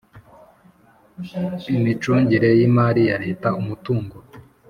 [1.77, 4.15] Imicungire y imari ya leta umutungo